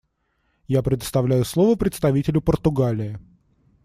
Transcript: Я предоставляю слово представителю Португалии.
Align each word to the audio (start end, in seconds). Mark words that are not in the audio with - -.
Я 0.67 0.81
предоставляю 0.81 1.45
слово 1.45 1.75
представителю 1.75 2.41
Португалии. 2.41 3.19